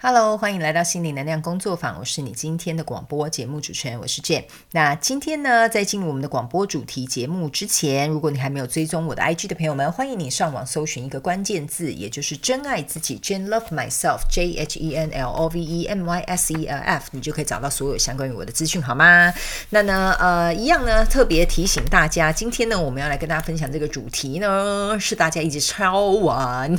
[0.00, 4.44] Hello，欢迎来到心理能量工作坊，我是你今天的广播节目主持人，我是 Jane。
[4.70, 16.66] 那今天呢，在进入我们的广播主题节目之前，如果你还没有追踪我的 IG 的朋友们，欢迎你上网搜寻一个关键字，也就是真爱自己，Jane Love Myself，J H E N L O V E M Y S E
[16.66, 19.34] L F，你就可以找到所有相关于我的资讯，好吗？
[19.70, 26.72] 那呢，呃，一样呢，特别提醒大家，今天呢，我们要来跟大家分享这个主题呢，是大家一直抄完。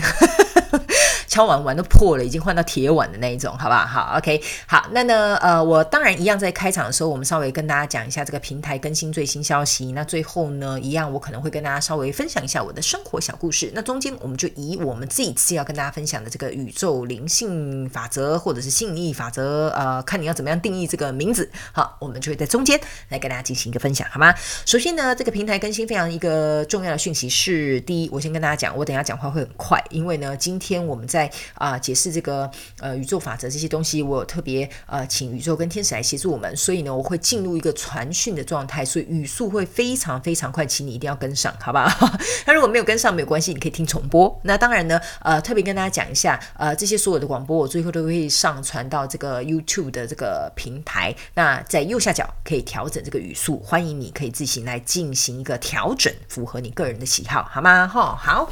[1.30, 3.86] 敲完碗都破了，已经换到铁碗的那一种，好不好？
[3.86, 9.91] 好，OK，好，那呢，呃，我当然一样在开场的时候，我们稍微跟大家讲一下这个平台更新最新消息。
[9.91, 13.71] 那最后呢，一样我可能会跟大家稍微分享一下我的生活小故事。
[13.76, 21.48] 那中间我们就以我们这一次要跟大家分享的这个宇宙灵性法则或者是信义法则，呃，看你要怎么样定义这个名字。
[21.71, 24.34] 好，我们就会在中间来跟大家进行一个分享，好吗？
[24.66, 41.93] 首先呢，这个平台更新非常一个重要的讯息是，第一，我先跟大家讲，我等下讲话会很快，因为呢，今天我们在在啊解释这个呃宇宙法则这些东西，我有特别呃请宇宙跟天使来协助我们，所以呢我会进入一个传讯的状态，所以语速会非常非常快，请你一定要跟上，好吧？
[42.48, 44.40] 那如果没有跟上没有关系，你可以听重播。
[44.43, 57.88] 那当然呢，呃特别跟大家讲一下，呃这些所有的广播我最后都会上传到这个 YouTube 的这个平台，那在右下角可以调整这个语速，欢迎你可以自行来进行一个调整，符合你个人的喜好，好吗？
[57.88, 58.49] 哈好。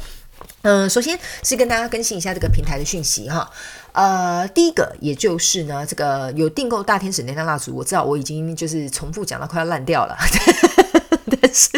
[0.62, 3.48] 嗯，首先是跟大家更新一下这个平台的讯息哈。
[3.92, 10.16] 呃，第一个也就是呢，这个有订购大天使能量蜡烛，我知道我已经就是重复讲到快要烂掉了。
[11.28, 11.70] 但是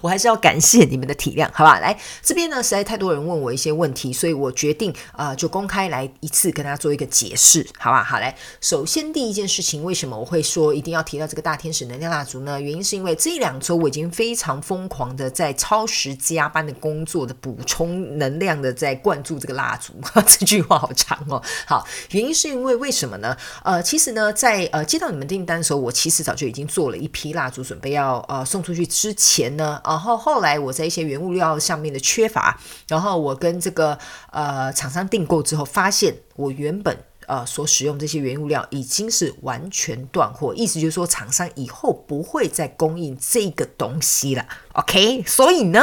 [0.00, 1.78] 我还是要感谢你们的体谅，好吧？
[1.80, 8.04] 来这边呢，实在太多人问我一些问题，所以我决定啊，就公开来一次跟大家做一个解释，好吧？
[8.04, 12.60] 好来，首先第一件事情，为什么我会说一定要提到这个大天使能量蜡烛呢？
[12.60, 19.94] 原因是因为这两周我已经非常疯狂的在超时加班的工作的补充能量的在灌注这个蜡烛，
[20.26, 21.42] 这句话好长哦。
[21.66, 23.36] 好，原因是因为为什么呢？
[23.64, 28.62] 呃，其实呢，在呃接到你们订单的时候，我其实早就已经做了一批蜡烛，准备要呃送。
[28.68, 33.98] 出去之前呢，然后后来我在一些原物料上面的缺乏，然后我跟这个
[34.30, 36.94] 呃厂商订购之后，发现我原本
[37.26, 44.46] 呃所使用这些原物料已经是完全断货，意思就是说厂商以后不会再供应这个东西了。
[44.74, 45.82] OK，所以呢，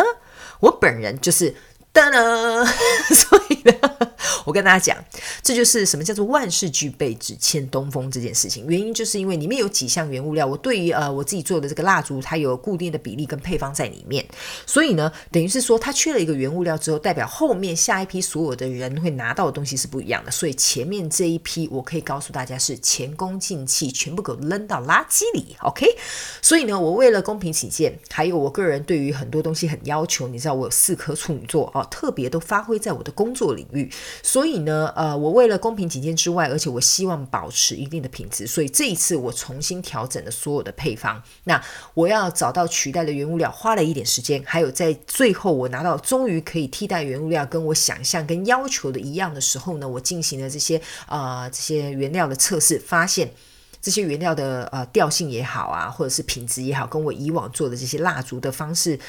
[0.60, 1.56] 我本人就是
[1.92, 2.66] 噔噔，
[3.16, 4.05] 所以呢。
[4.46, 4.98] 我跟大家讲，
[5.42, 8.66] 这就是什么叫做万事俱备，只欠东风这件事情。
[8.68, 14.26] 原因就是因为里面有几项原物料，我对于呃我自己做的这个蜡烛，它有固定的比例跟配方在里面，
[14.66, 20.32] 所以呢，等于是说它缺了一个原物料之后，代表后面下一批所有的人会拿到的东西是不一样的。
[20.32, 25.56] 所以前面这一批，我可以告诉大家是前功尽弃，全部给我扔到垃圾里。
[25.62, 25.86] OK，
[26.42, 33.90] 所以呢，我为了公平起见，还有我个人对于很多东西很要求，你知道我有四颗处女座哦，特别都发挥在我的工作领域。
[34.22, 41.22] 所以呢，呃，我为了公平起见之外，而且我希望保持一定的品质，所以这一次我重新调整了所有的配方。
[41.46, 41.62] 那
[41.94, 44.44] 我要找到取代的原物料，花了一点时间。
[44.46, 53.32] 还有在最后我拿到终于可以替代原物料，跟我想象跟要求的一样的时候呢，我进行了这些呃这些原料的测试，发现
[53.82, 59.00] 这些原料的呃调性也好啊，或者是品质也好，跟我以往做的这些蜡烛的方式。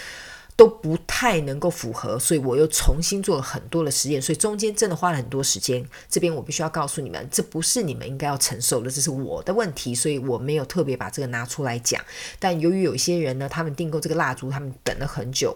[0.56, 5.87] 都不太能够符合，所以我又重新做了很多的实验，所以中间真的花了很多时间。
[6.09, 12.03] 这边我必须要告诉你们，这不是你们应该要承受的，这是我的问题，所以我没有特别把这个拿出来讲。
[12.39, 15.55] 但由于有些人呢，他们订购这个蜡烛，他们等了很久。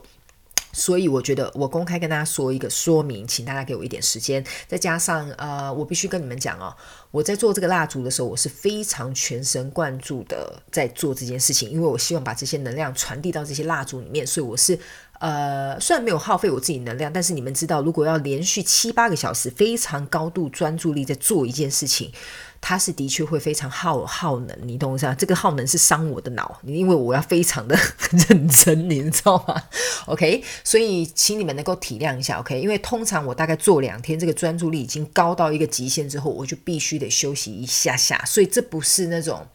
[0.72, 4.44] 所以我觉得我公开跟大家说一个说明，请大家给我一点时间。
[4.68, 6.74] 再加上呃，我必须跟你们讲哦，
[7.10, 14.26] 我在做这个蜡烛的时候，我是非常全神贯注的在做这件事情，因为我希望把这些能量传递到这些蜡烛里面。
[14.26, 14.78] 所以我是
[15.18, 22.12] 呃，虽然没有耗费我自己能量，但是你们知道，如果要连续七八个小时非常高度专注力在做一件事情。
[22.60, 27.76] 它是的确会非常耗耗能，你懂我意思这个耗能是伤我的脑，因为我要非常的
[28.28, 29.62] 认真，你知道吗
[30.06, 32.60] ？OK，所以请你们能够体谅一下，OK？
[32.60, 39.46] 因为通常我大概做两天，这个专注力已经高到一个极限之后，我就必须得休息一下下，所以这不是那种。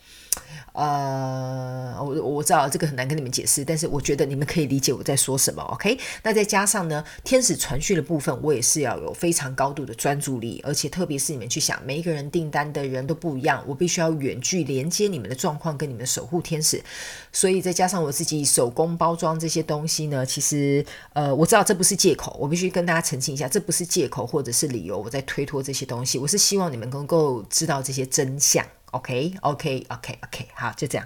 [0.75, 5.97] 呃，我我知道这个很难跟你们解释，但是我觉得你们可以理解我在说什么，OK？
[6.23, 16.83] 那再加上呢，天使传讯的部分，我也是要有非常高度的专注力，而且特别是你们去想，每一个人订单的人都不一样，我必须要远距连接你们的状况跟你们的守护天使，
[17.31, 28.65] 所以再加上我自己手工包装这些东西呢，其实呃，我知道这不是借口，我必须跟大家澄清一下，这不是借口或者是理由，我在推脱这些东西，我是希望你们能够知道这些真相。
[28.95, 31.05] OK，OK，OK，OK，好，就这样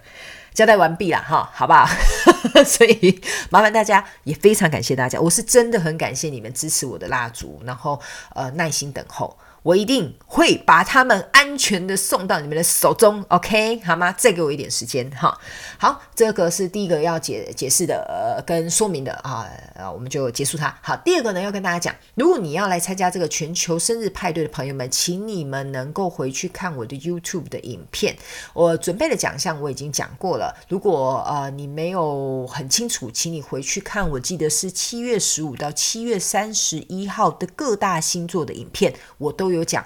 [0.53, 1.88] 交代完毕了哈，好不好？
[2.63, 8.00] 所以麻烦大家，也非常感谢大家，我是真的很感谢你们支持我的蜡烛，然后
[8.36, 9.38] 呃耐心等候。
[9.64, 14.14] 我一定会把他们安全的送到你们的手中，OK 好吗？
[14.18, 15.38] 再给我一点时间哈。
[15.78, 19.46] 好，这个是第一个要解解释的呃跟说明的啊，
[19.94, 20.74] 我们就结束它。
[20.82, 28.16] 好，第二个呢要跟大家讲，如果你要来参加这个全球生日派对的朋友们，请你们能够回去看我的 YouTube 的影片，
[28.54, 30.56] 我准备的奖项我已经讲过了。
[30.70, 39.49] 如果呃你没有很清楚，请你回去看，我记得是七月十五到七月三十一号的各大星座的影片，我都。
[39.50, 39.84] 都有讲。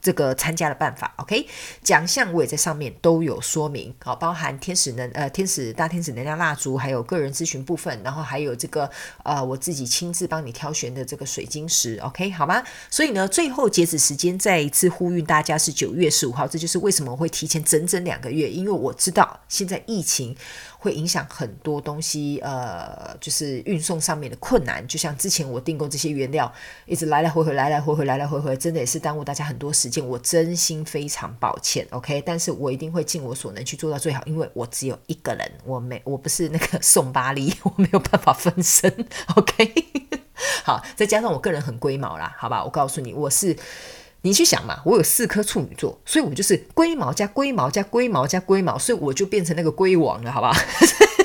[0.00, 1.46] 这个参加的办法，OK？
[1.82, 8.90] 奖项我也在上面都有说明，好，包含天使能呃天使大天使能量蜡烛，还有个人咨询部分，然后还有这个
[9.22, 12.30] 呃我自己亲自帮你挑选的这个水晶石，OK？
[12.30, 12.62] 好吗？
[12.90, 20.36] 所以呢，最后截止时间再一次呼吁大家是九月十五号，这就是为什么我会提前整整两个月，因为我知道现在疫情。
[20.84, 24.86] 会影响很多东西，呃，就是运送上面的困难。
[24.86, 26.52] 就像之前我订购这些原料，
[26.84, 30.06] 一直来来回回，来来回回，来来回回，真的也是耽误大家很多时间。
[30.06, 32.22] 我真心非常抱歉，OK？
[32.24, 38.90] 但是我一定会尽我所能去做到最好，因为我只有一个人，我没，我不是那个宋巴黎，我没有办法分身
[39.34, 39.74] ，OK？
[40.64, 42.64] 好，再加上我个人很龟毛啦，好吧？
[42.64, 43.56] 我告诉你，我是。
[44.26, 50.50] 你去想嘛，我有四颗处女座，所以我就是龟毛加龟毛加龟毛加龟毛，所以我就变成那个龟王了，好吧？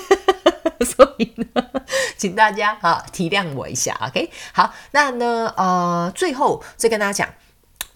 [0.83, 1.63] 所以呢，
[2.17, 4.29] 请大家啊体谅我一下，OK？
[4.51, 7.33] 好，那呢呃，最后再跟大家讲。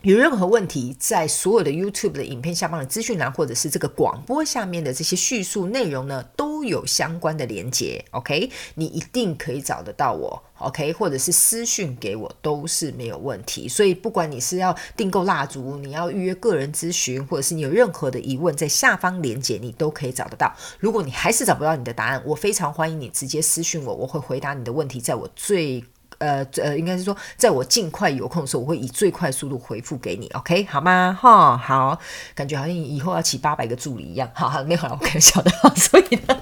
[0.04, 8.04] 有任何问题，在所有的 YouTube 的影片下方的资讯栏，或者是这个广播下面的这些叙述内容呢，都有相关的连接。
[8.12, 10.44] OK，你一定可以找得到我。
[10.58, 13.70] OK，或者是私讯给我都是没有问题。
[13.70, 20.54] 所以不管你是要订购蜡烛，你要预约个人咨询，或者是你有任何的疑问，在下方连接你都可以找得到。
[20.80, 25.82] 如果你还是找不到你的答案，我非常欢迎你直接私讯我，我会回答你的问题，在我最。
[26.24, 31.18] 呃呃，应该是说，在我尽快有空的时候，我会以最快速度回复给你，OK 好吗？
[31.20, 32.00] 哈，好，
[32.34, 35.52] 感觉好像以后要起八百个助理一样，好好，没有了，我开玩笑的。
[35.76, 36.38] 所以呢，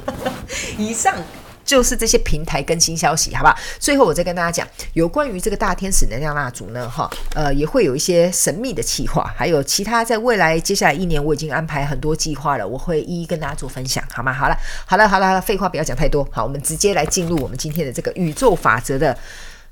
[0.78, 1.16] 以上
[1.66, 3.57] 就是这些平台更新消息，好不好？
[3.80, 14.31] 最后我再跟大家讲，有关于这个大天使能量蜡烛呢，哈，呃，也会有一些神秘的计划，还有其他在未来接下来一年，我已经安排很多计划了，我会一一跟大家做分享，好吗？
[14.31, 19.18] 好了，好了，好了，废话不要讲太多，好，我们直接来进入我们今天的这个宇宙法则的。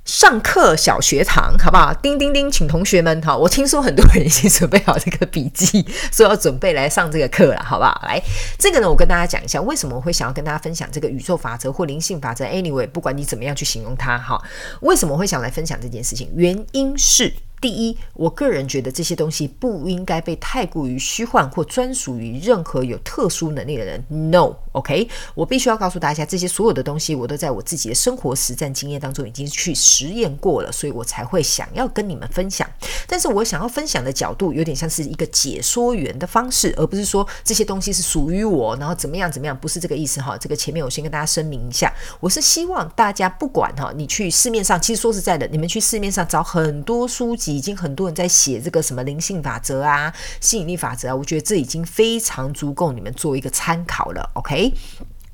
[0.06, 1.94] 上课小学堂，好不好？
[1.94, 8.02] 叮叮叮，请同学们，好，我听说很多人已经准备好这个笔记，说要准备来上这个课了，好不好？
[8.04, 8.20] 来，
[8.58, 14.42] 这个呢，我跟大家讲一下，为什么我会想要跟大家分享这个宇宙法则或灵性法则？Anyway，不管你怎么样去形容它，哈，
[14.82, 16.30] 为什么会想来分享这件事情？
[16.36, 17.32] 原因是。
[17.62, 24.02] 第一，我个人觉得这些东西不应该被太过于虚幻或专属于任何有特殊能力的人。
[24.08, 32.68] No OK，我必须要告诉大家，这些所有的东西我都在我自己的生活实战经验当中已经去实验过了，所以我才会想要跟你们分享。
[33.06, 40.36] 但是我想要分享的角度有点像是一个解说员的方式，而不是说这些东西是属于我，然后怎么样怎么样，不是这个意思哈。
[40.38, 47.50] 这个前面我先跟大家声明一下，我是希望大家不管哈，你去市面上，其实说实在的，你们去市面上找很多书籍。
[47.60, 54.30] 已经很多人在写这个什么灵性法则啊、吸引力法则啊，我觉得这已经非常足够你们做一个参考了。
[54.36, 54.69] OK，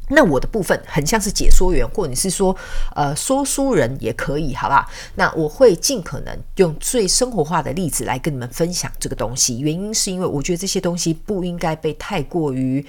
[0.09, 2.55] 那我的部分很像是解说员，或者是说
[2.95, 4.87] 呃说书人也可以，好吧？
[5.15, 9.59] 那我会尽可能用最生活化的例子来跟你们分享这个东西。
[9.59, 12.85] 原因是因为我觉得这些东西不应该被太过于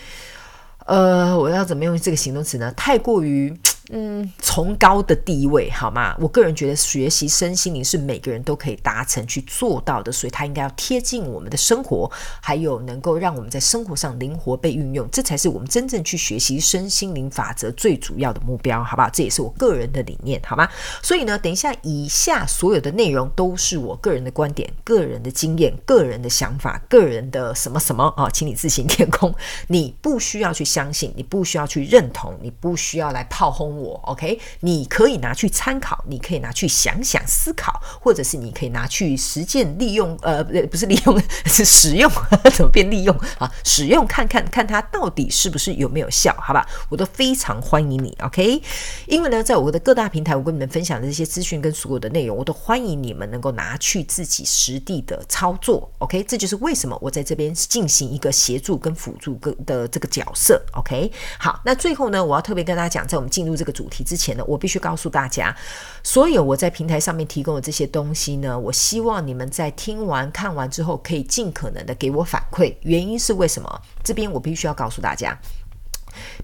[0.84, 2.70] 呃，我要怎么用这个形容词呢？
[2.72, 3.58] 太过于。
[3.90, 6.16] 嗯，崇高的地位好吗？
[6.18, 19.08] 我个人觉得学习身心灵是每个人都可以达成去做到的，所以它应该要贴近我们的生活，还有能够让我们在生活上灵活被运用，这才是我们真正去学习身心灵法则最主要的目标，好不好？
[19.10, 20.68] 这也是我个人的理念，好吗？
[21.00, 29.32] 所以呢，等一下以下所有的内容都是我个人的观点、个人的经验、个人的想法、个人的什么什么啊，请你自行填空，
[29.68, 33.75] 你不需要去相信，你不需要去认同，你不需要来炮轰。
[33.76, 42.10] 我 OK，你可以拿去参考，你可以拿去想想思考，或者是你可以拿去实践利用，呃，不是利用， 是使用，
[42.54, 43.52] 怎么变利用啊？
[43.62, 46.34] 使用看看看它到底是不是有没有效？
[46.40, 48.62] 好吧，我都非常欢迎你 OK，
[49.06, 61.12] 因为呢，在我的各大平台，我跟你们分享的这些资讯跟所有的内容，我都欢迎你们能够拿去自己实地的操作 OK，这就是为什么我在这边进行一个协助跟辅助跟的这个角色 OK。
[61.38, 63.65] 好，那最后呢，我要特别跟大家讲，在我们进入这。
[63.66, 65.54] 个主题之前呢，我必须告诉大家，
[66.02, 72.74] 所有我在平台上面提供的这些东西呢，我希望你们在听完看完之后，可以尽可能的给我反馈。
[72.82, 73.82] 原因是为什么？
[74.04, 75.36] 这边我必须要告诉大家。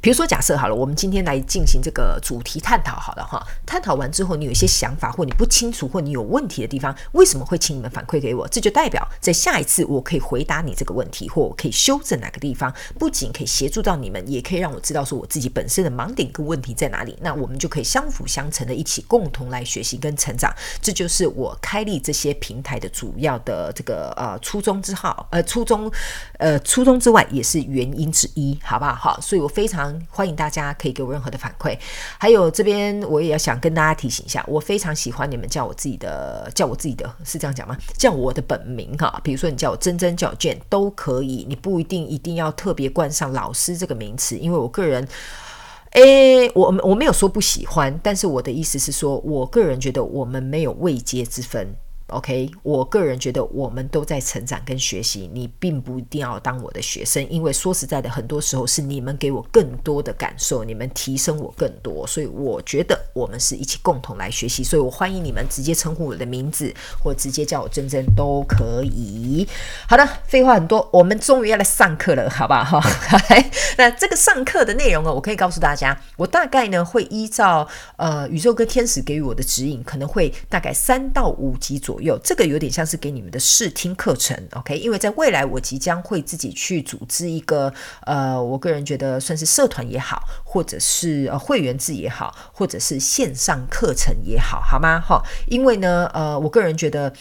[0.00, 8.46] 比如说假设好了，我们今天来进行这个主题探讨好了哈，探讨完之后你有一些想法或你不清楚或你有问题的地方，为什么会请你们反馈给我？
[8.48, 17.16] 这就代表在下一次我可以回答你这个问题，或我可以修正哪个地方，不仅可以协助到你们，也可以让我知道说我自己本身的盲点跟问题在哪里。
[17.20, 20.52] 那我们就可以相辅相成的一起共同来学习跟成长。
[20.80, 25.90] 这就是我开立这些平台的主要的这个呃初衷之好，呃初衷，
[26.38, 28.94] 呃初衷之外也是原因之一，好不好？
[28.94, 31.78] 好，所以我非非常欢迎大家可以给我任何的反馈。
[32.18, 37.76] 还有这边我也要想跟大家提醒一下，我非常喜欢你们叫我自己的，叫我自己的是这样讲吗？
[37.96, 45.06] 叫我的本名哈，比如说你叫我真真叫我卷都可以，你不一定一定要特别冠上老师这个名词，因为我个人。
[45.92, 51.76] 诶，我我没有说不喜欢，但是我的意思是说，我个人觉得我们没有位阶之分。
[52.12, 69.48] OK，我个人觉得我们都在成长跟学习，你并不一定要当我的学生，因为说实在的，很多时候是你们给我更多的感受，你们提升我更多，所以我觉得我们是一起共同来学习，所以我欢迎你们直接称呼我的名字，或直接叫我珍珍都可以。
[69.88, 72.78] 好的，废话很多，我们终于要来上课了，好不好？
[72.78, 73.18] 哈，
[73.78, 77.66] 那这个上课的内容呢，我可以告诉大家，我大概呢会依照
[77.96, 82.01] 呃宇宙跟天使给予我的指引，可能会大概三到五集左右。
[82.02, 84.76] 有这个有点像是给你们的试听课程，OK？
[84.76, 87.72] 因为在未来我即将会自己去组织一个，
[88.06, 95.00] 呃，我个人觉得算是社团也好，或者是呃会员制也好，或者是线上课程也好，好吗？
[95.00, 97.12] 哈，因为呢，呃，我个人觉得。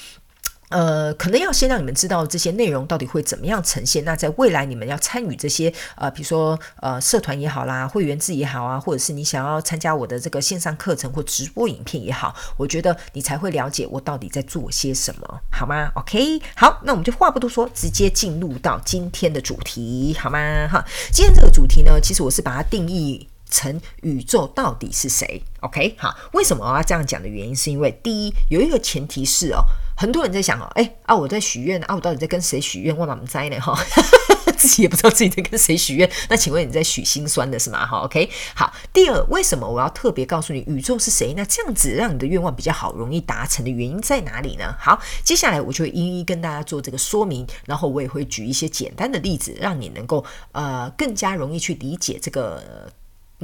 [0.72, 4.04] 呃，可能要先让你们知道这些内容到底会怎么样呈现。
[4.04, 20.68] 那在未来你们要参与这些呃，比如说呃，社团也好啦，会员制也好啊，或者是你想要参加我的这个线上课程或直播影片也好，我觉得你才会了解我到底在做些什么，好吗？OK，好，那我们就话不多说，直接进入到今天的主题，好吗？
[20.68, 29.64] 哈，今天这个主题呢，其实我是把它定义成宇宙到底是谁？OK，好，为什么我要这样讲的原因，是因为第一有一个前提是哦。
[29.98, 32.98] 很多人在想哦，哎啊，我在许愿啊，我到底在跟谁许愿？
[32.98, 33.60] 我怎么在呢？
[33.60, 33.78] 哈，
[34.58, 36.10] 自己也不知道自己在跟谁许愿。
[36.28, 37.86] 那请问你在许心酸的是吗？
[37.86, 38.74] 哈，OK，好。
[38.92, 41.36] 第二，为什么我要特别告诉你宇宙是谁？
[41.38, 44.76] 那这样子让你的愿望比较好容易达成的原因在哪里呢？
[44.80, 52.92] 好，接下来我就会一一跟大家做这个说明，然后我也会举一些简单的例子，让你能够呃更加容易去理解这个。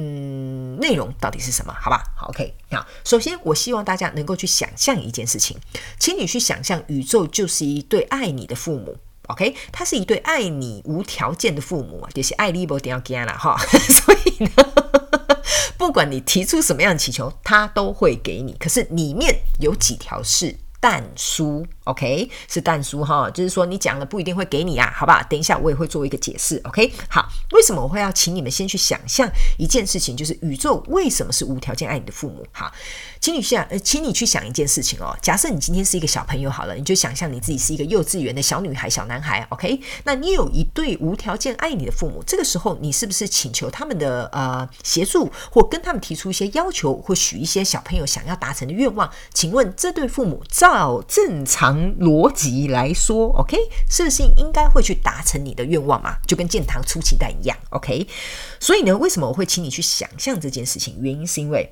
[0.00, 1.74] 嗯，内容到底是什么？
[1.80, 2.54] 好吧，好，OK。
[2.70, 5.58] 好，首先我希望大家能够去想象一件事情，
[5.98, 9.56] 请你去想象宇宙就是一对爱你的父母，OK？
[9.72, 13.56] 他是一对爱你无条件的父母啊，就是爱你不掉干了哈。
[13.68, 14.50] 所以呢，
[15.76, 18.52] 不管你提出什么样的祈求，他都会给你。
[18.54, 21.66] 可是里面有几条是但书。
[21.88, 25.22] OK，是淡书哈，就是说你讲了不一定会给你啊，好不好？
[25.28, 26.60] 等一下我也会做一个解释。
[26.64, 29.26] OK，好，为什么我会要请你们先去想象
[29.56, 32.46] 一件事情，就是宇宙为什么是无条件爱你的父母？
[32.52, 32.70] 好，
[33.20, 35.16] 请你想，呃，请你去想一件事情哦。
[35.22, 39.46] 假设你今天是一个小朋友好了，你就想象你自己是一个幼稚园的小女孩、小男孩。
[39.48, 49.10] OK，那你有一对无条件爱你的父母，这个时候你是不是请求他们的呃协助，或跟他们提出一些要求，或许一些小朋友想要达成的愿望？
[49.32, 51.77] 请问这对父母照正常？
[52.00, 53.56] 逻辑来说，OK，
[53.88, 56.16] 事情应该会去达成你的愿望嘛？
[56.26, 58.06] 就跟建堂出奇蛋一样，OK。
[58.60, 60.96] 所以呢，为什么我会请你去想象这件事情？
[61.00, 61.70] 原因是因为。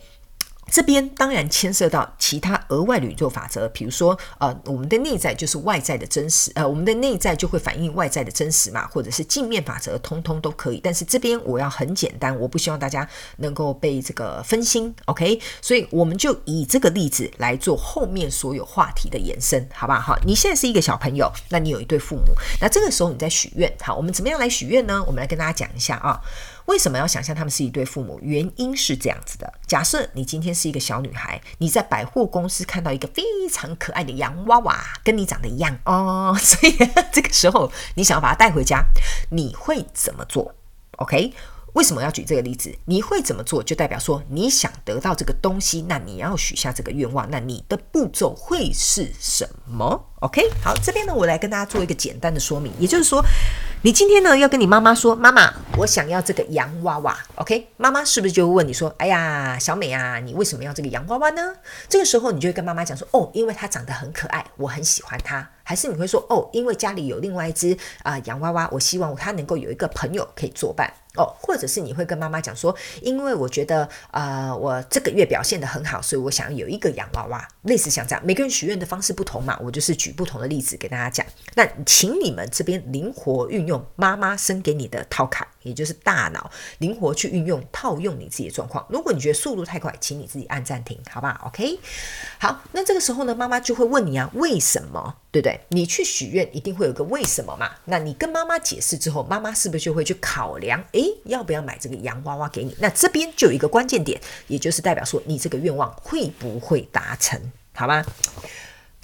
[0.71, 10.81] 这边当然牵涉到其他额外的宇宙法则，比如说，呃，我们的内在就是外在的真实，呃，我们的内在就会反映外在的真实嘛，或者是镜面法则，通通都可以。
[10.83, 15.41] 但是这边我要很简单，我不希望大家能够被这个分心，OK？
[15.63, 20.01] 所以我们就以这个例子来做后面所有话题的延伸，好不好？
[20.01, 25.03] 好，你现在是一个小朋友，那你有一对父母，那这个时候你在许愿，好，我们怎么样来许愿呢？
[25.07, 26.21] 我们来跟大家讲一下啊。
[26.67, 28.19] 为什么要想象他们是一对父母？
[28.23, 36.77] 原因是这样子的：假设你今天是一个小女孩，你在百货公司看到一个非常可爱的洋娃娃，跟你长得一样哦， 所以
[37.13, 38.85] 这个时候你想要把它带回家，
[39.31, 40.55] 你会怎么做
[40.99, 41.33] ？OK？
[41.75, 42.75] 为什么要举这个例子？
[42.87, 43.63] 你会怎么做？
[43.63, 50.43] 就代表说你想得到这个东西，那你要许下这个愿望，那你的步骤会是什么？OK？
[50.63, 53.25] 好，这边呢，我来跟大家做一个简单的说明，也就是说。
[53.83, 57.69] 你今天呢要跟你妈妈说，妈妈，我想要这个洋娃娃，OK？
[57.77, 61.55] 妈妈是不是就会问你说，哎呀，小美啊，你为什么要这个洋娃娃呢？
[61.89, 65.49] 这个时候你就会跟妈妈讲说，哦，因为它长得很可爱，我很喜欢它。
[65.63, 71.33] 还是你会说，哦，因为家里有另外一只啊洋娃娃，我希望它能够有一个朋友可以作伴哦。
[71.41, 77.47] 或者是你会跟妈妈讲说，因为我觉得啊，我这个月表现的很好，所以我想要有一个洋娃娃。
[77.63, 81.25] 类似像这样，每个人许愿的方式不同嘛，我就是举不同的例子给大家讲。
[81.55, 88.85] 那请你们这边灵活运用妈妈生给你的套卡，也就是大脑，灵活去运用套用你自己的状况。
[88.89, 91.79] 如果你觉得速度太快，请你自己按暂停，好不好？OK。
[92.39, 95.17] 好，那这个时候呢，妈妈就会问你啊，为什么？
[95.31, 95.61] 对不对？
[95.69, 97.71] 你去许愿一定会有个为什么嘛？
[97.85, 100.83] 那你跟妈妈解释之后，妈妈是不是就会去考量？
[100.93, 102.75] 诶，要不要买这个洋娃娃给你？
[102.81, 107.39] 那这边就有一个关键点，也就是代表说你这个愿望会不会达成？
[107.75, 108.03] 好吗？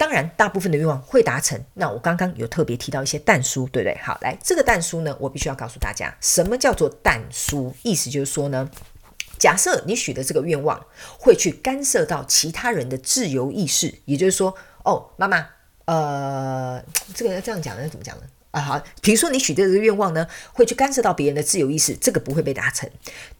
[0.03, 1.57] 当然，大部分的愿望会达成。
[1.75, 3.97] 那我刚刚有特别提到一些蛋书，对不对？
[4.03, 7.73] 好，来这个蛋书呢，我必须要告诉大家，什么叫做蛋书？
[7.83, 8.69] 意思就是说呢，
[9.39, 10.85] 假设你许的这个愿望
[11.17, 15.47] 会去干涉到其他人的自由意识，也就是说，哦，妈妈。
[15.85, 16.83] 呃，
[17.13, 18.23] 这个要这样讲呢，怎么讲呢？
[18.53, 22.87] 啊，好，比如说你许的这个愿望呢，会去干涉到别人的自由意识，这个不会被达成。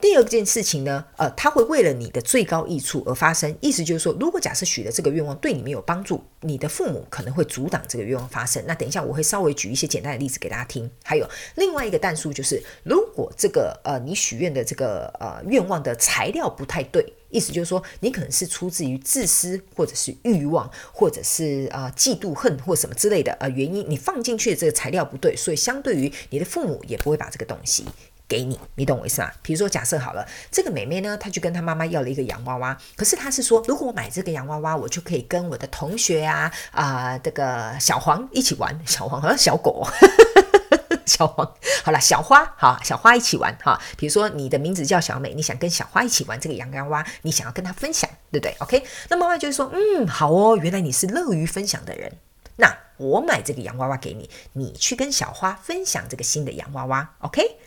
[0.02, 3.56] 第二件事情呢，呃，它会为了你的最高益处而发生。
[3.62, 8.64] 意思就是说，如果假设许的这个愿望对你没有帮助，你的父母可能会阻挡这个愿望发生。
[8.66, 10.90] 那等一下我会稍微举一些简单的例子给大家听。
[11.04, 17.14] 还有另外一个弹数就是，如果这个呃你许愿的这个呃愿望的材料不太对。
[17.34, 27.84] 意思就是说，你可能是出自于自私，或者是欲望，或者是啊嫉妒、恨或什么之类的呃原因，你放进去的这个材料不对，所以相对于你的父母也不会把这个东西
[28.28, 29.32] 给你，你懂我意思吗？
[29.42, 39.86] 比如说假设好了，这个妹妹呢，她去跟她妈妈要了一个洋娃娃，可是她是说，如果我买这个洋娃娃，我就可以跟我的同学啊啊这个小黄一起玩，小黄好像小狗。
[41.08, 43.80] 小黄，好了，小花，好，小花一起玩哈。
[43.98, 52.12] 比如说你的名字叫小美，你想跟小花一起玩这个洋洋娃，你想要跟她分享，对不对？OK，那妈妈就会说，嗯，好哦，原来你是乐于分享的人。
[52.56, 57.58] 那我买这个洋娃娃给你，你去跟小花分享这个新的洋娃娃，OK。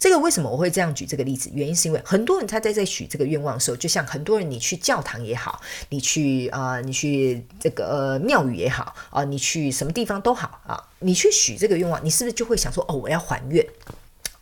[0.00, 1.50] 这个为什么我会这样举这个例子？
[1.52, 13.62] 原因是因为很多人他在在许这个愿望的时候，就像很多人你去教堂也好，你去啊，你去这个庙宇也好啊，你去什么地方都好啊，你去许这个愿望，你是不是就会想说，哦，我要还愿？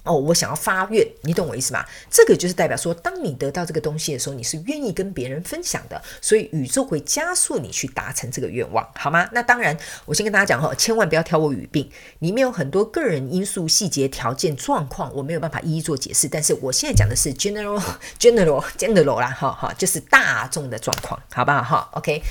[0.08, 1.84] 哦，我想要发愿，你懂我意思吗？
[2.10, 9.28] 这个就是代表说，当你得到这个东西的时候，你是愿意跟别人分享的，所以宇宙会加速你去达成这个愿望，好吗？
[9.32, 16.26] 那当然，我先跟大家讲哈，千万不要挑我语病，里面有很多个人因素、细节、条件、状况，我没有办法一一做解释。
[16.26, 17.78] 但是我现在讲的是 general、
[18.18, 21.62] general、general 啦，哈哈，就是大众的状况，好不好？
[21.62, 22.23] 哈，OK。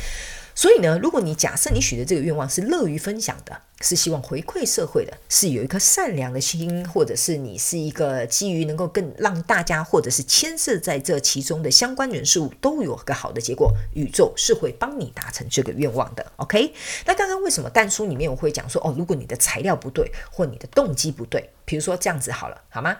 [0.58, 16.26] 所以呢，如果你假设你许的这个愿望是乐于分享的，是希望回馈社会的，是有一颗善良的心，或者是你是一个基于能够更让大家，或者是牵涉在这其中的相关人事物都有个好的结果，宇宙是会帮你达成这个愿望的。
[16.38, 16.74] OK？
[17.06, 22.98] 那刚刚为什么弹书里面我会讲说，哦，如果你的材料不对，或你的动机不对，比如说这样子好了，好吗？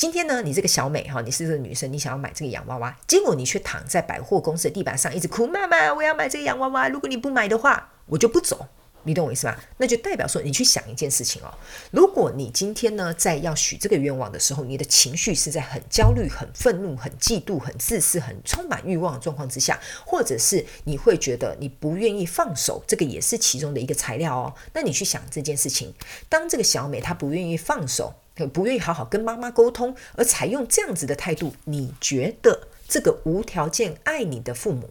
[0.00, 8.68] 今天呢，你这个小美哈，你是这个女生，你想要买这个洋娃娃，结果你却躺在百货公司的地板上一直哭，妈妈，我要买这个洋娃娃，如果你不买的话，我就不走。
[9.02, 9.54] 你懂我意思吗？
[9.76, 11.52] 那就代表说，你去想一件事情哦，
[11.90, 24.54] 如果你今天呢，在要许这个愿望的时候，你的情绪是在很焦虑、很愤怒、很嫉妒、很自私、很充满欲望的状况之下，或者是你会觉得你不愿意放手，这个也是其中的一个材料哦。
[24.72, 25.92] 那你去想这件事情，
[26.30, 28.14] 当这个小美她不愿意放手。
[28.48, 34.90] 不愿意好好跟妈妈沟通，而采用这样子的态度，你觉得这个无条件爱你的父母，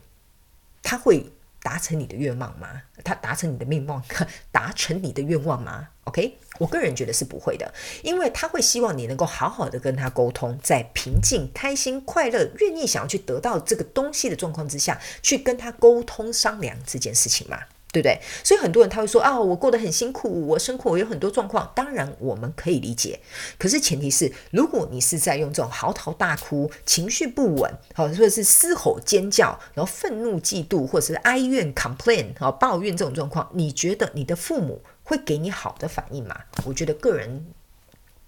[0.81, 1.31] 他会
[1.61, 2.83] 达成你的愿望吗？
[3.03, 4.03] 他达成你的愿望，
[4.51, 17.59] 达成你的愿望吗？OK，我个人觉得是不会的，因为他会希望你能够好好的跟他沟通，在平静、开心、快乐、愿意想要去得到这个东西的状况之下去跟他沟通商量这件事情嘛。
[17.91, 18.19] 对不对？
[18.43, 21.71] 所以很多人他会说啊，我过得很辛苦，我生活有很多状况。
[21.75, 23.19] 当然我们可以理解，
[23.57, 36.35] 可是前提是，如果你是在用这种嚎啕大哭、情绪不稳，好，或者是嘶吼尖叫，然后愤怒、嫉妒，或者是哀怨、complain，好，抱怨这种状况，你觉得你的父母会给你好的反应吗？
[36.65, 37.47] 我觉得个人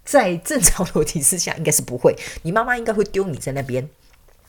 [0.04, 3.88] 在正常逻辑之下应该是不会，你妈妈应该会丢你在那边。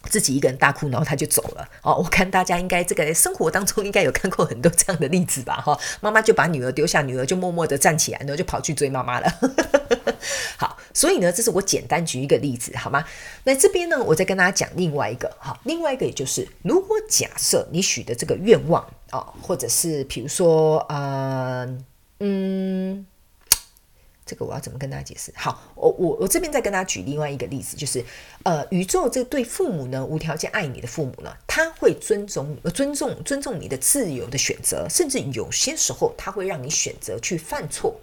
[0.09, 1.67] 自己一个人大哭，然后他就走了。
[1.81, 5.55] 哦，我看大家应该这个生活当中应该有看过很多这样的例子吧？
[5.55, 9.39] 哈，妈妈就把女儿丢下，女儿就默默的站起来，然后就跑去追妈妈了。
[10.57, 13.03] 好，所以呢，这是我简单举一个例子，好吗？
[13.43, 15.31] 那这边呢，我再跟大家讲另外一个。
[15.39, 21.67] 好，另外一个也就是，如果假设你许的这个愿望啊，或者是比如说，呃，
[22.19, 23.05] 嗯。
[24.25, 25.31] 这个我要怎么跟大家解释？
[25.35, 28.03] 好，我我我这边再跟大家举另外一个例子，就是
[28.43, 37.99] 呃，宇宙这对父母呢，无条件爱你的父母呢，他会尊重、尊重、尊重你的自由的选择，甚至有些时候他会让你选择去犯错，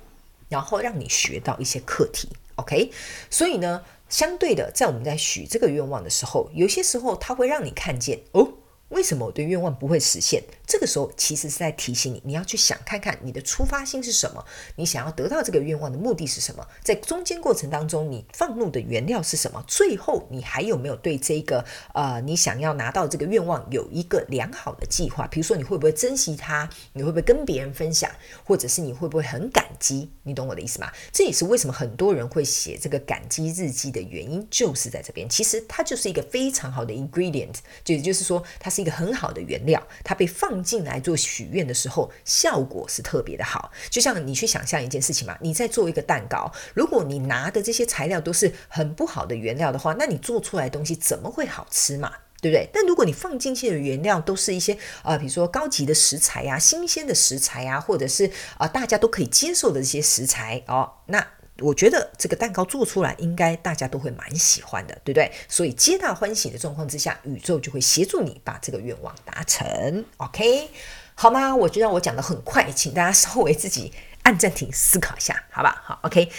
[0.49, 2.29] 然后让你学到一些课题。
[2.57, 2.93] OK，
[3.31, 8.53] 所以呢，相对的，在我们在许这个愿望的时候，有些时候他会让你看见哦。
[8.91, 10.43] 为什么我的愿望不会实现？
[10.67, 14.45] 这个时候其实是在提醒你，你要去想看看你的出发心是什么，
[14.77, 16.67] 你想要得到这个愿望的目的是什么？
[16.83, 19.65] 在中间过程当中，你放入的原料是什么？
[19.67, 25.27] 最后你还有没有对这个呃你想要拿到这个愿望有一个良好的计划？
[25.29, 26.69] 比如说你会不会珍惜它？
[26.93, 28.11] 你会不会跟别人分享？
[28.45, 30.11] 或者是你会不会很感激？
[30.25, 30.91] 你懂我的意思吗？
[31.13, 35.29] 这也是为什么很多人会写这个感激日记的原因，就是在这边。
[35.29, 40.61] 其实它就是一个非常好的 ingredient，就也就是说它是一个很好的原料，它被放。
[40.63, 43.73] 进来做许愿的时候，效果是特别的好。
[43.89, 52.13] 就像你去想象一件事情嘛，你在做一个蛋糕，如果你拿的这些材料都是很不好的原料的话，那你做出来的东西怎么会好吃嘛？
[52.43, 52.69] 对不对？
[52.73, 61.27] 但如果你放进去的原料都是一些呃，比如说高级的食材呀、新鲜的食材呀，或者是啊大家都可以接受的这些食材哦，那。
[61.61, 65.31] 我觉得这个蛋糕做出来，应该大家都会蛮喜欢的，对不对？
[65.49, 70.05] 所以皆大欢喜的状况之下，宇宙就会协助你把这个愿望达成。
[70.17, 70.69] OK，
[71.15, 71.55] 好吗？
[71.55, 73.93] 我觉得我讲的很快，请大家稍微自己
[74.23, 75.83] 按暂停思考一下，好吧？
[75.85, 76.31] 好，OK，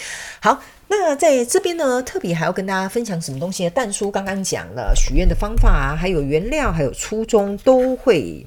[0.42, 0.62] 好。
[0.94, 3.70] 那在这边呢，特别还要跟大家分享什么东西呢？
[3.70, 8.46] 蛋叔刚刚讲了许愿的方法啊，还有原料，还有初衷都会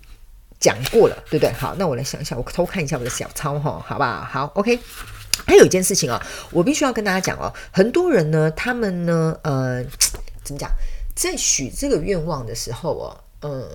[0.60, 1.50] 讲过了，对不对？
[1.54, 4.20] 好，那我来想一下，我偷看一下我的小抄哈，好不好？
[4.20, 4.78] 好，OK。
[5.46, 6.20] 还有一件事情哦，
[6.50, 9.84] 我必须要跟大家讲哦，很多人呢，他们呢，呃，
[10.42, 10.70] 怎么讲，
[11.14, 13.68] 在许这个愿望的时候哦，呃，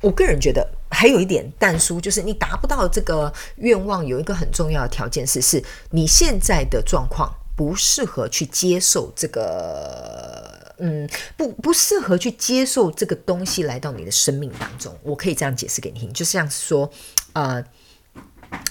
[0.00, 14.94] 我个人觉得还有一点淡疏，就是你达不到这个愿望，有一个很重要的条件是，是你现在的状况不适合去接受这个，嗯，不不适合去接受这个东西来到你的生命当中。
[15.02, 16.90] 我可以这样解释给你听，就像是说，
[17.32, 17.64] 呃。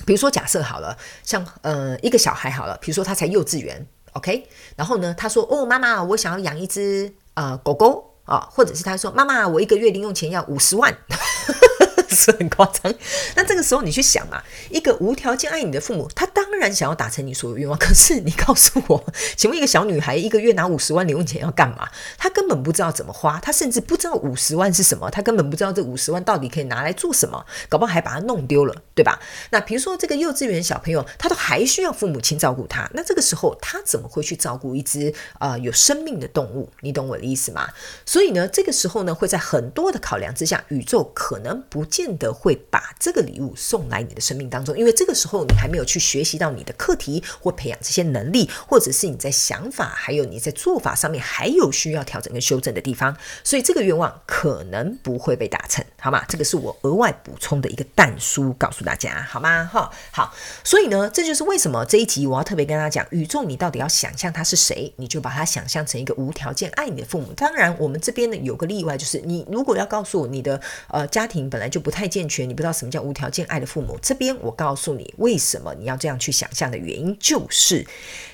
[0.05, 10.95] 比如说，假设好了，像呃一个小孩好了，比如说他才幼稚园，OK，然后呢，他说哦，妈妈，我想要养一只呃狗狗啊，或者是他说妈妈，我一个月零用钱要五十万。
[12.15, 12.93] 是很夸张，
[13.35, 17.77] 那这个时候你去想嘛，一个无条件爱你的父母，他当然想要达成你所有愿望。
[17.77, 21.89] 可是你告诉我，请问一个小女孩一个月拿五十万零用钱要干嘛？
[22.17, 29.19] 她根本不知道怎么花，她甚至不知道五十万是什么，她根本不知道这五十万到底可以拿来做什么，搞不好还把它弄丢了，对吧？
[29.49, 36.71] 那比如说这个幼稚园小朋友，他都还需要父母亲照顾他，那这个时候他怎么会去照顾一只啊有生命的动物？
[36.79, 37.67] 你懂我的意思吗？
[38.05, 42.04] 所以呢，这个时候呢，会在很多的考量之下，宇宙可能不见。
[42.05, 56.23] 变得会把这个礼物送来你的生命当中，因为这个时候你还没有去学习到你的课题或培养这些能力，或者是你在想法还有你在做法上面还有需要调整跟修正的地方，所以这个愿望可能不会被达成，好吗？
[56.29, 59.65] 这个是我额外补充的一个淡书，告诉大家，好吗？
[59.65, 60.31] 哈，好，
[60.63, 67.33] 所以呢，这就是为什么这一集我要特别跟大家讲，宇宙你到底要想象他是谁，你就把他想象成一个无条件爱你的父母。
[67.35, 71.95] 当然，我们这边呢有个例外，就是你如果要告诉我你的呃家庭本来就不。
[71.95, 73.97] 太健全，你不知道什么叫无条件爱的父母。
[74.01, 77.87] 这边我告诉你，为什么你要这样去想象的原因，就是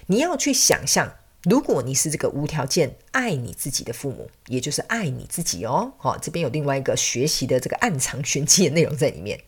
[0.07, 5.93] 你要去想象，如果你是这个无条件爱你自己的父母，也就是爱你自己哦。
[5.99, 9.39] 好，这边有另外一个学习的这个暗藏玄机的内容在里面。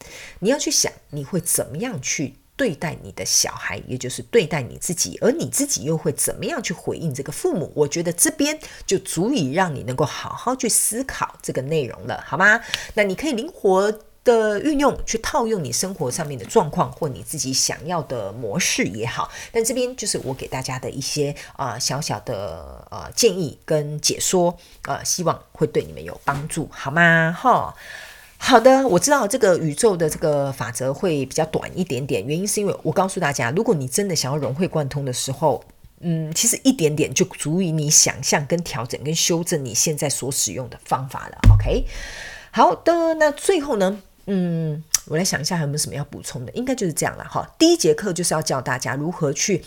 [0.41, 7.69] 你要去想，你会怎么样去对待你的小孩，也就是对待你自己，而你自己又会怎么样去回应这个父母？
[7.75, 12.61] 我觉得这边就足以让你能够好好去思考这个内容了，好吗？
[12.93, 13.93] 那你可以灵活。
[14.23, 27.35] 的运用去套用你生活上面的状况或你自己想要的模式也好，但这边就是我给大家的一些啊小小的呃建议跟解说，呃，希望会对你们有帮助，好吗？
[27.37, 27.75] 哈，
[28.45, 35.63] 好的，我知道这个宇宙的这个法则会比较短一点点，原因是因为我告诉大家，如果你真的想要融会贯通的时候，
[36.01, 41.37] 嗯，其实一点点就足以你想象跟调整跟修正你现在所使用的方法了。
[41.53, 41.85] OK，
[42.51, 44.01] 好的，那最后呢？
[44.25, 47.49] 嗯，我来想一下还有没有什么要补充的，应该就是这样了哈。
[47.57, 49.63] 第一节课就是要教大家如何去，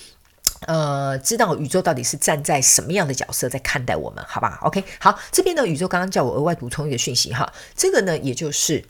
[0.66, 8.84] 呃，知道宇宙到底是站在什么样的角色在看待我们，好吧？OK，好，这边呢，宇宙刚刚叫我额外补充一个讯息哈，这个呢，也就是，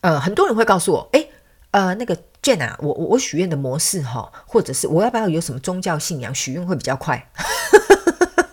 [0.00, 1.30] 呃，很多人会告诉我，诶，
[1.70, 7.30] 呃，那个 Jane 啊，我我我许愿的模式哈，或者是我要不要有什么宗教信仰许愿会比较快？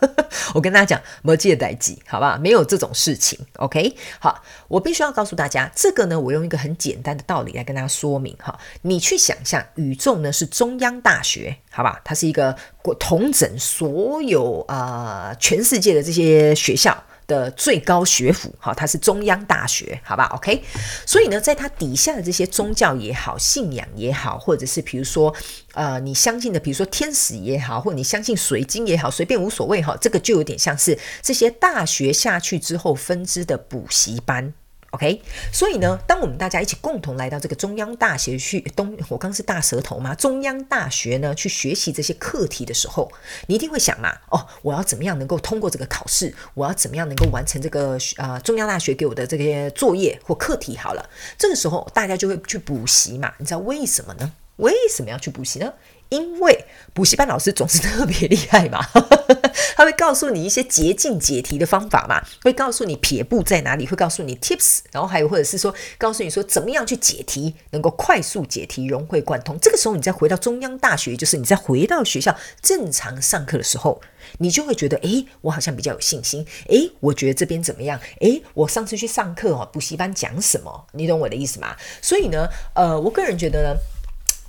[0.54, 2.38] 我跟大家讲，没借代记，好不好？
[2.38, 3.96] 没有这种事情，OK？
[4.20, 8.60] 好，我必须要告诉大家，这个呢，我用一个很简单的道理来跟大家说明哈。
[8.82, 12.02] 你去想象，宇宙呢是中央大学，好吧？
[12.04, 12.56] 它是一个
[13.00, 17.04] 统整所有啊全世界的这些学校。
[17.32, 20.62] 的最高学府，哈，它是中央大学，好吧？OK，
[21.06, 25.34] 所以呢，在它底下的这些宗教也好，信仰也好，或者是比如说，
[25.74, 34.54] 呃，你相信的，比如说天使也好，或者你相信水晶也好，随便无所谓哈，这个就有点像是这些大学下去之后分支的补习班。
[34.92, 35.22] OK，
[35.54, 40.14] 所以呢，当我们大家一起共同来到这个中央大学去东，我刚是大舌头吗？
[40.14, 43.10] 中央大学呢去学习这些课题的时候，
[43.48, 46.36] 你一定会想嘛，哦，我要怎么样能够通过这个考试？
[46.56, 50.76] 我要怎么样能够完成这个啊中央大学给我的这些作业或课题？
[50.76, 53.34] 好了，这个时候大家就会去补习嘛。
[53.38, 54.34] 你知道为什么呢？
[54.58, 55.74] 为什么要去补习呢？
[56.12, 58.86] 因为补习班老师总是特别厉害嘛，
[59.78, 69.58] 他会告诉你一些捷径解题的方法嘛，会告诉你撇步在哪里，会告诉你 tips，然后还有或者是说告诉你说怎么样去解题，能够快速解题，融会贯通。
[69.62, 74.02] 这个时候你再回到中央大学，就是你再回到学校正常上课的时候，
[74.40, 77.98] 你就会觉得，诶，我好像比较有信心，诶，我觉得这边怎么样？
[78.20, 80.88] 诶，我上次去上课哦，补习班讲什么？
[80.92, 81.74] 你懂我的意思吗？
[82.02, 83.78] 所以呢，呃，我个人觉得呢。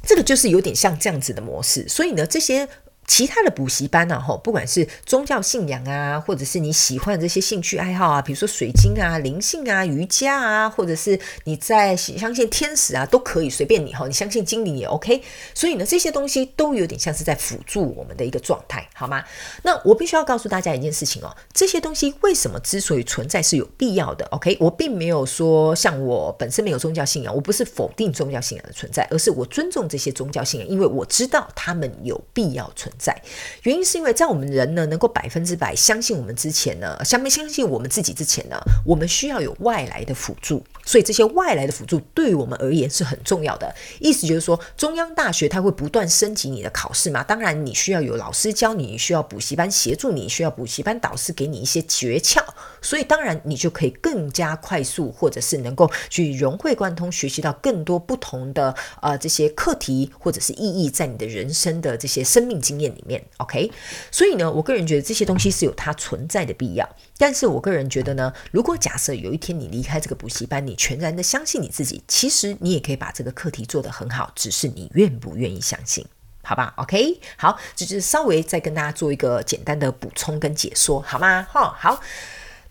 [0.02, 2.68] 这个就是有点像这样子的模式，所以呢，这些。
[3.06, 15.22] 其他的补习班呢，吼，不管是宗教信仰啊，或者是你喜欢这些兴趣爱好啊，比如说水晶啊、灵性啊、瑜伽啊，或者是你在相信天使啊，都可以随便你哈，你相信精灵也 OK。
[15.52, 19.22] 所以呢，这些东西都有点像是在辅助我们的一个状态，好吗？
[19.62, 24.56] 那我必须要告诉大家一件事情哦，这些东西为什么之所以存在是有必要的，OK？
[24.60, 32.91] 我并没有说像我本身没有宗教信仰，我不是否定宗教信仰的存在，而是我尊重这些宗教信仰，因为我知道他们有必要存。
[32.98, 33.16] 在
[33.62, 43.74] 原因是因为在我们人呢能够百分之百相信我们之前呢，相不相信我们自己之前呢，我们需要有外来的辅助，所以这些外来的辅助对于我们而言是很重要的。
[44.00, 47.22] 意思就是说，中央大学它会不断升级你的考试嘛？
[47.22, 52.42] 当然你需要有老师教你，需要补习班协助你，需要补习班导师给你一些诀窍，
[52.81, 62.82] 所以当然你就可以更加快速，或者是能够去融会贯通，学习到更多不同的呃这些课题或者是意义在你的人生的这些生命经验。
[62.90, 63.71] 里面，OK，
[64.11, 66.88] 所以呢，我个人觉得这些东西是有它存在的必要。
[67.18, 76.05] 但是我个人觉得呢，如果假设有一天你离开这个补习班，你全然的相信你自己，其实你也可以把这个课题做得很好，只是你愿不愿意相信，
[76.42, 81.47] 好吧？OK，好，这就是稍微再跟大家做一个简单的补充跟解说，好吗？
[81.51, 82.01] 哈，好。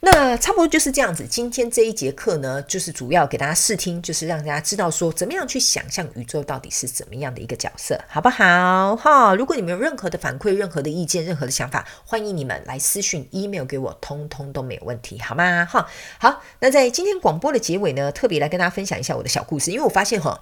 [0.03, 1.27] 那差不多就是这样子。
[1.27, 8.95] 今天这一节课呢，就是主要给大家试听，就是让大家知道说怎么样去想象宇宙到底是怎么样的一个角色，好不好？
[8.95, 15.65] 哈，如果你们有任何的反馈、任何的意见、任何的想法，欢迎你们来私讯、email 给我，通通都没有问题，好吗？
[15.65, 15.87] 哈，
[16.17, 16.41] 好。
[16.59, 20.41] 那在今天广播的结尾呢，特别来跟大家分享一下我的小故事，因为我发现哈，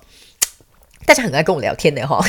[1.06, 2.24] 大家很爱跟我聊天的哈。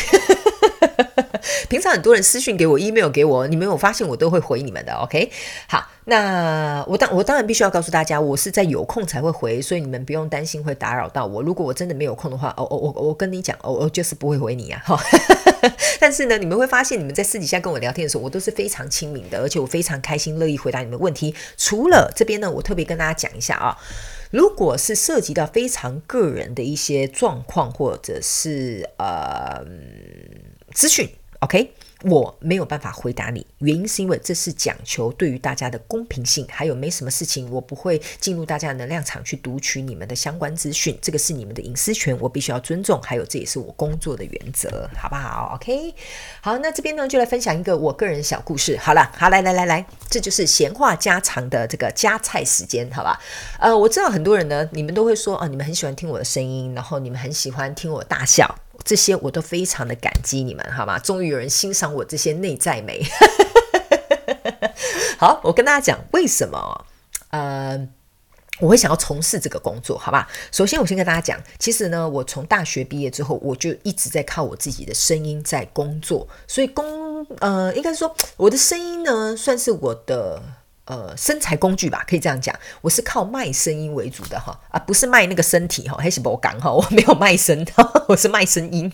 [1.68, 5.31] 平常很多人私讯给我，email 给我，你们有发现我都会回你们的，OK？
[5.68, 11.42] 好，那我当我当然必须要告诉大家，我是在有空才会回，所以你们不用担心会打扰到我。
[11.42, 14.98] 如果我真的没有空的话，哦哦我我跟你讲，哦我就是不会回你呀， 哈。
[16.00, 21.35] 但是呢，你们会发现你们在私底下跟我聊天的时候，我都是非常亲民的，而且我非常开心乐意回答你们问题。
[21.57, 23.76] 除了这边呢，我特别跟大家讲一下啊，
[24.31, 29.64] 如果是涉及到非常个人的一些状况，或者是呃。
[30.72, 31.72] 资讯，OK。
[32.05, 45.94] 我没有办法回答你，原因是因为这是讲求对于大家的公平性，还有没什么事情我不会进入大家的能量场去读取你们的相关资讯，这个是你们的隐私权，我必须要尊重，还有这也是我工作的原则，好不好？OK，
[46.40, 48.79] 好，那这边呢就来分享一个我个人小故事。
[48.79, 53.20] 好了，好来来来来，这就是闲话家常的这个夹菜时间，好吧？
[53.59, 58.59] 呃，我知道很多人呢，你们都会说啊，你们很喜欢听我的声音，然后你们很喜欢听我大笑。
[58.84, 60.98] 这些我都非常的感激你们，好吗？
[60.98, 63.02] 终于有人欣赏我这些内在美。
[65.18, 66.86] 好，我跟大家讲为什么，
[67.30, 67.88] 呃，
[68.58, 70.28] 我会想要从事这个工作，好吧？
[70.50, 80.42] 首先，我先跟大家讲，其实呢，我从大学毕业之后，我就一直在靠我自己的声音在工作，所以工，呃，应该说我的声音呢，算是我的。
[80.86, 82.54] 呃，身材工具吧，可以这样讲。
[82.80, 87.64] 我是靠卖声音为主的哈，啊，不是卖那个身体哈，还是不讲哈，我没有卖身，
[88.08, 88.90] 我是卖声音。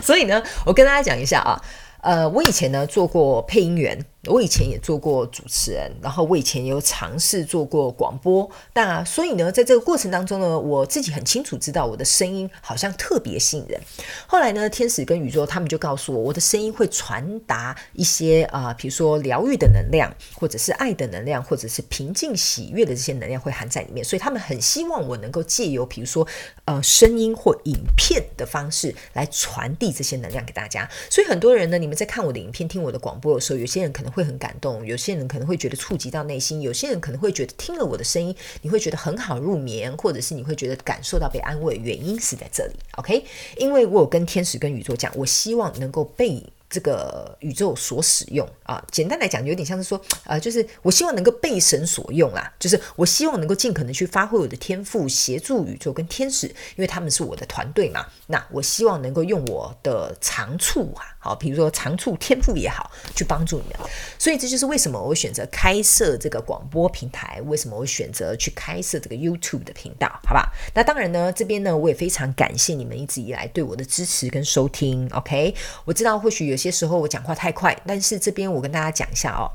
[0.00, 1.60] 所以呢，我跟大家讲一下啊，
[2.02, 4.04] 呃，我以前呢做过配音员。
[4.28, 8.48] 我以前也做过主持人，然后我以前也有尝试做过广播。
[8.72, 13.80] 那所以呢，在这个过程当中呢，我自己很清楚知道我的声音好像特别吸引人。
[14.28, 24.04] 后来呢，天使跟宇宙他们就告诉我，我的声音会传达一些啊，比如说疗愈的能量，或者是爱的能量，或者是平静喜悦的这些能量会含在里面。
[24.04, 26.24] 所以他们很希望我能够借由比如说
[26.66, 30.88] 呃声音或影片的方式来传递这些能量给大家。
[31.10, 34.11] 所以很多人呢，你们在看我的影片、听我的广播的时候，有些人可能。
[34.12, 41.76] 会很感动，有些人可能会觉得触及到内心，有些人可能会觉得听了我的声音，你会觉得很好入眠，或者是你会觉得感受到被安慰。
[41.76, 43.24] 原因是在这里，OK？
[43.56, 58.06] 因为我有跟天使跟宇宙讲，我希望能够被这个宇宙所使用啊，简单来讲，有点像是说，呃，就是我希望能够被神所用啦，就是我希望能够尽可能去发挥我的天赋，协助宇宙跟天使，因为他们是我的团队嘛。
[58.28, 63.88] 那我希望能够用我的长处啊，好，比如说长处天赋也好，去帮助你们。
[64.18, 70.52] 所以这就是为什么我选择开设这个广播平台，为什么我选择去开设这个 YouTube 的频道，好吧？
[70.74, 75.08] 那当然呢，这边呢，我也非常感谢你们一直以来对我的支持跟收听。
[75.12, 75.54] OK，
[75.84, 79.46] 我知道或许有些时候我讲话太快，但是这边我跟大家讲一下哦。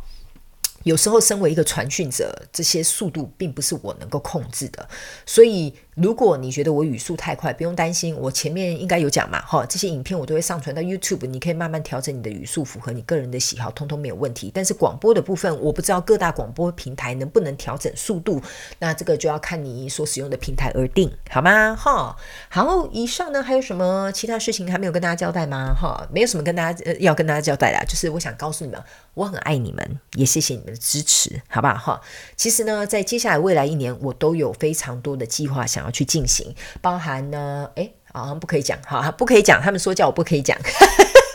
[0.84, 4.88] 有时候，身为一个传讯者，这些速度并不是我能够控制的。
[5.26, 14.52] 所以，如果你觉得我语速太快，不用担心，我前面应该有讲嘛，哈，这些影片我都会上传到 YouTube，你可以慢慢调整你的语速，符合你个人的喜好，通通没有问题。
[14.54, 18.42] 但是广播的部分，我不知道各大广播平台能不能调整速度，
[18.80, 21.76] 那这个就要看你所使用的平台而定，好吗？
[21.76, 22.16] 哈，
[22.50, 25.76] 好，以上呢还有什么其他事情还没有跟大家交代吗？
[25.80, 28.82] 哈，没有什么跟大家呃要跟大家交代的，就是我想告诉你们，
[29.14, 30.78] 我很爱你们，也谢谢你们的。
[30.88, 32.02] 支持，好不好哈？
[32.38, 40.58] 其实呢，在接下来未来一年，我都有非常多的计划想去进行，包含呢，哎，好像不可以讲，哈，不可以讲，他们说叫我不可以讲，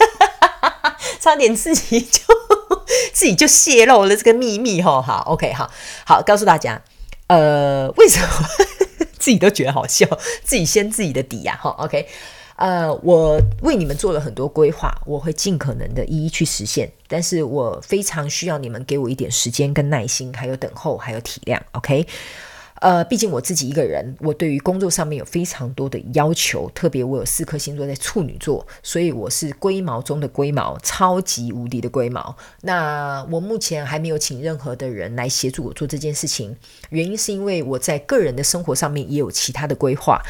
[1.21, 2.21] 差点自己就
[3.13, 5.71] 自己就泄露了这个秘密，哈，好，OK，好
[6.05, 6.83] 好告诉大家，
[7.29, 8.27] 呃，为什么
[9.19, 10.07] 自己都觉得好笑，
[10.45, 12.09] 自己掀自己的底呀，哈，OK。
[12.57, 16.89] 呃，我为你们做了很多规划，我会尽可能的一一去实现。
[17.09, 21.59] 但是我非常需要你们给我一点时间跟耐心，还有等候，还有体谅。
[21.73, 22.07] OK，
[22.83, 32.37] 呃，毕竟我自己一个人，我对于工作上面有非常多的要求，特别我有四颗星座在处女座，所以我是龟毛中的龟毛，超级无敌的龟毛。
[32.63, 36.57] 那我目前还没有请任何的人来协助我做这件事情，
[36.91, 40.21] 原因是因为我在个人的生活上面也有其他的规划。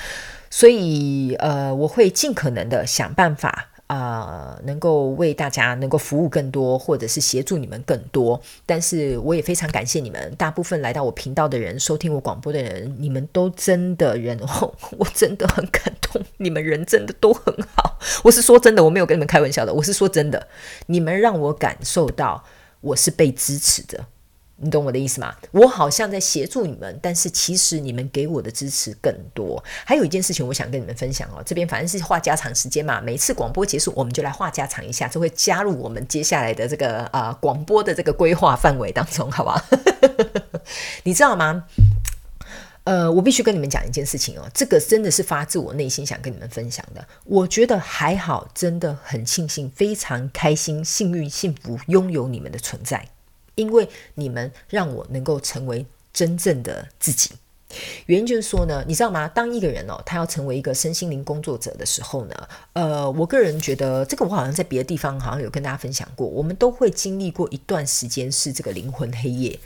[0.50, 8.40] 所以，呃，我会尽可能的想办法，啊，能够为大家能够服务更多，或者是协助你们更多。
[8.64, 17.98] 但是，我也非常感谢你们，大部分来到我频道的人，收听我广播的人，你们都真的人哦，我真的很感动，你们人真的都很好。
[18.24, 20.48] 我是说真的，我没有跟你们开玩笑的，我是说真的，
[20.86, 22.42] 你们让我感受到
[22.80, 24.06] 我是被支持的。
[24.62, 25.34] 你懂我的意思吗？
[25.50, 29.62] 我好像在协助你们，但是其实你们给我的支持更多。
[29.84, 31.42] 还有一件事情，我想跟你们分享哦。
[31.44, 39.60] 这边反正是话家常时间嘛，每次广播结束，我们就来话家常一下，就会加入我们接下来的这个啊广播的这个规划范围当中，好不好？
[41.02, 41.64] 你知道吗？
[42.84, 47.04] 呃，我必须跟你们讲一件事情哦，这个真的是发自我内心想跟你们分享的。
[47.24, 53.08] 我觉得还好，真的很庆幸，非常开心、幸运、幸福，拥有你们的存在。
[53.54, 57.30] 因为你们让我能够成为真正的自己，
[58.06, 59.26] 原因就是说呢，你知道吗？
[59.28, 69.58] 当一个人哦，他要成为一个身心灵工作者的时候呢，呃，我个人觉得这个我好像在别的地方好像有跟大家分享过，我们都会经历过一段时间是这个灵魂黑夜，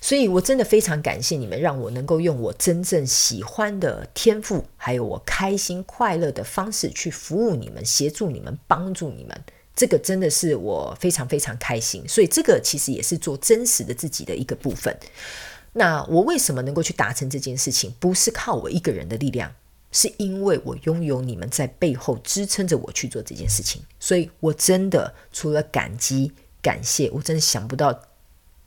[0.00, 9.40] 所以我真的非常感谢你们，让我能够用我真正喜欢的天赋，还有我开心快乐的方式去服务你们，协助你们，帮助你们。
[9.76, 14.98] 这个真的是我非常非常开心，所以这个其实也是做真实的自己的一个部分。
[15.74, 17.92] 那我为什么能够去达成这件事情？
[18.00, 19.54] 不是靠我一个人的力量，
[19.92, 23.82] 是因为我拥有你们在背后支撑着我去做这件事情。
[24.00, 28.02] 所以我真的除了感激、感谢，我真的想不到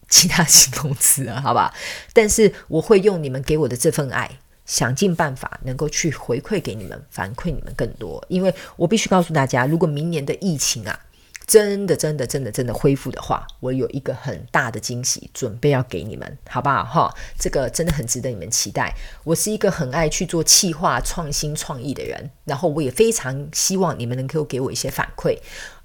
[0.08, 1.74] 其他形容词啊，好吧？
[2.14, 4.40] 但是我会用你们给我的这份爱。
[4.70, 11.00] 想尽办法能够去回馈给你们，反馈你们更多，因为我必须告诉大家，如果明年的疫情啊，
[11.48, 16.84] 真的真的真的真的恢复的话，我有一个很大的惊喜准备要给你们，好不好？
[16.84, 18.94] 哈，这个真的很值得你们期待。
[19.24, 25.36] 我是一个很爱去做企划、创新、创意的人，然后我也非常希望你们能够给我一些反馈。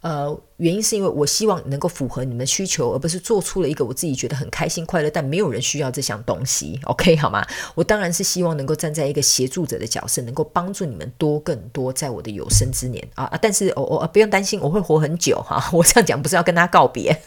[0.04, 6.78] 呃，原因是因为我希望能够符合你们需求，而不是做出了一个我自己觉得很开心快乐，但没有人需要这项东西。
[6.84, 7.42] OK， 好吗？
[7.74, 13.38] 我当然是希望能够站在一个协助者的角色，能够帮助你们多更多，在我的有生之年啊啊！
[13.40, 15.64] 但是我我不用担心，我会活很久哈。
[15.72, 17.18] 我这样讲不是要跟他告别，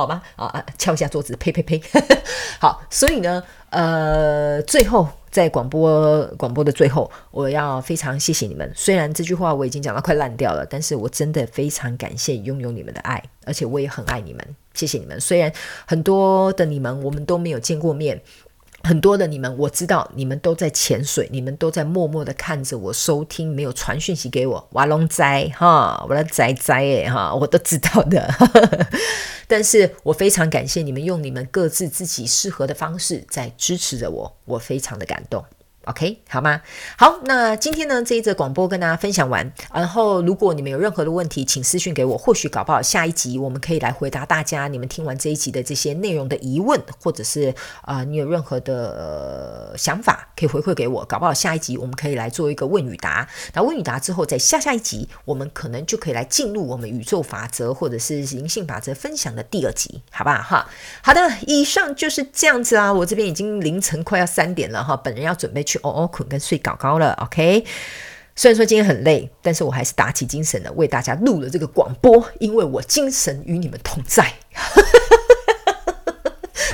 [0.00, 0.22] 好吗？
[0.36, 0.66] 啊啊！
[0.78, 1.82] 敲一下桌子，呸呸呸！
[2.58, 5.08] 好，所以呢，呃，最后。
[5.30, 8.68] 在广播广播的最后，我要非常谢谢你们。
[8.74, 14.44] 虽然这句话我已经讲到快烂掉了，但是我真的非常感谢拥有你们的爱，而且我也很爱你们。
[14.74, 15.20] 谢谢你们。
[15.20, 15.52] 虽然
[15.86, 18.20] 很多的你们我们都没有见过面，
[18.82, 24.68] 很多的你们我知道你们都在潜水，你们都在默默的看着我收听，没有传讯息给我。
[24.72, 28.32] 瓦龙仔哈，我的仔仔诶哈，我都知道的。
[29.46, 35.44] 但是我非常感谢你们用你们各自自己适合的方式在支持着我，我非常的感动。
[35.86, 36.60] OK，好吗？
[36.98, 53.26] 好，那今天呢这一则广播跟大家分享完，然后如果你们有任何的问题，请私讯给我，或许搞不好下一集我们可以来回答大家你们听完这一集的这些内容的疑问，或者是啊你有任何的想法可以回馈给我，搞不好下一集我们可以来做一个问与答。
[53.54, 60.36] 那问与答之后，在下下一集我们可能就可以来进入我们宇宙法则或者是灵性法则分享的第二集，好不好？
[60.42, 60.68] 哈，
[61.02, 65.78] 好的，以上就是这样子啊，我这边已经凌晨快要三点了哈，本人要准备去。
[65.82, 67.64] 哦哦，困跟睡搞高了，OK。
[68.36, 74.32] 虽然说今天很累，但是我还是打起精神的，为大家录了这个广播，因为我精神与你们同在。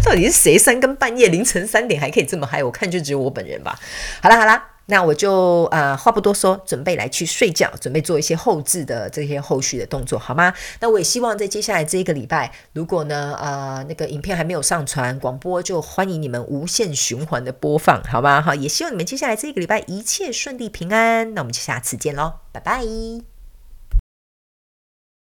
[0.05, 2.63] 到底是谁三更半夜凌晨三点还可以这么嗨？
[2.63, 3.77] 我看就只有我本人吧。
[4.23, 4.76] 好啦好啦。
[4.87, 10.53] 那我就呃话不多说，准备来去睡觉，准备做一些后置的这些后续的动作，好吗？
[10.81, 18.41] 那我也希望在接下来这一个礼拜，如果呢呃那个影片还没有上传，广播就欢迎你们无限循环的播放，好吧？
[18.41, 21.35] 哈，也希望你们接下来这一个礼拜一切顺利平安。
[21.35, 23.36] 那我们就下次见喽，拜拜。